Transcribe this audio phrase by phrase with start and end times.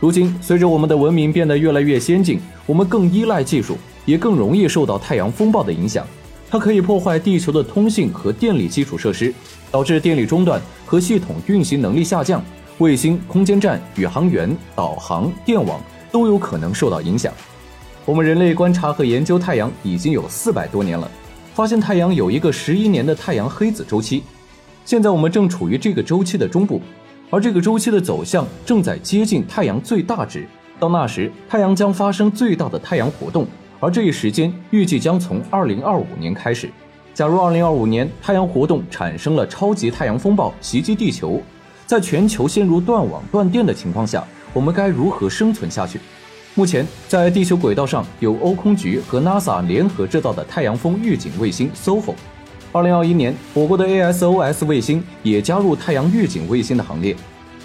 [0.00, 6.06] 如今，随着我们的文明变得越来越先进，我们更依赖技术，也更容易受到太阳风暴的影响。
[6.48, 9.34] 它可以破坏地球的通信和电力基础设施，
[9.72, 12.42] 导致电力中断和系统运行能力下降，
[12.78, 15.80] 卫星、空间站、宇航员、导航、电网
[16.12, 17.34] 都有可能受到影响。
[18.04, 21.10] 我们人类观察和研究太阳已经有四百多年了，
[21.54, 24.22] 发现太阳有一个十一年的太阳黑子周期。
[24.84, 26.80] 现在我们正处于这个周期的中部，
[27.30, 30.46] 而这个周期的走向正在接近太阳最大值。
[30.78, 33.46] 到那时，太阳将发生最大的太阳活动，
[33.80, 36.70] 而这一时间预计将从二零二五年开始。
[37.12, 41.42] 假如二零二五年太阳活动产生了超级太阳风暴袭击地球，
[41.84, 46.00] 在全球陷入断网断电的情况下，我们该如何生存下去？
[46.54, 52.14] 目前，在地球轨道上有欧空局和 NASA 联合制造的太阳风预警卫星 SOHO。
[52.72, 57.16] 二零二一年，我国的 ASOS 卫星也加入太阳预警卫星的行列。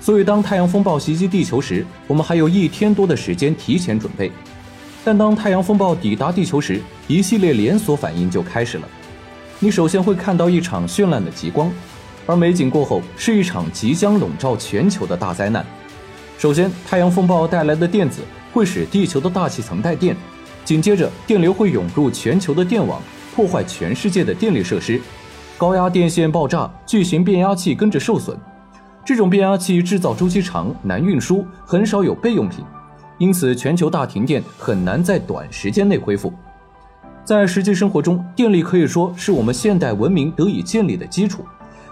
[0.00, 4.30] 所以，当太阳风暴袭击地球时，我们还有一天多的时间提前准备。
[5.04, 8.88] 但当太阳风暴抵达地球时，一系列连锁反应就开始了。
[9.58, 11.70] 你首先会看到一场绚烂的极光，
[12.26, 15.64] 而美景过后是一场即将笼罩全球的大灾难。
[16.38, 18.22] 首先，太阳风暴带来的电子。
[18.52, 20.16] 会使地球的大气层带电，
[20.64, 23.02] 紧接着电流会涌入全球的电网，
[23.36, 24.98] 破坏全世界的电力设施，
[25.58, 28.34] 高压电线爆炸，巨型变压器跟着受损。
[29.04, 32.64] 这种变压器制造周期长，难运输，很少有备用品，
[33.18, 36.32] 因此全球大停电很难在短时间内恢复。
[37.26, 41.44] 在实际生活中，电力可以说是我们现代文明得以建立的基础，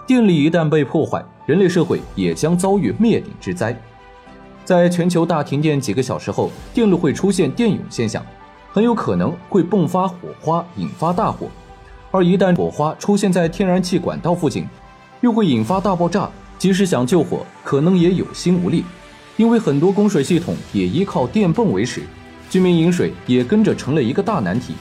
[0.07, 3.79] 电力一旦被破坏，人类社会也将遭遇灭顶之灾。
[4.63, 8.25] 在全球大停电几个小时后，电路会出现电涌现象，
[8.75, 11.47] 很有可能会迸发火花，引发大火。
[12.11, 14.67] 而一旦火花出现在天然气管道附近，
[15.21, 16.29] 又会引发大爆炸。
[16.57, 18.83] 即使想救火，可能也有心无力，
[19.37, 22.01] 因为很多供水系统也依靠电泵为食，
[22.49, 24.73] 居民饮水也跟着成了一个大难题。